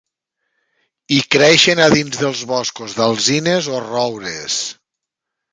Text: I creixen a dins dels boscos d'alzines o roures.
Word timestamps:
I 1.17 1.19
creixen 1.35 1.83
a 1.85 1.89
dins 1.95 2.17
dels 2.23 2.41
boscos 2.53 2.97
d'alzines 3.01 3.71
o 3.77 3.83
roures. 3.87 4.57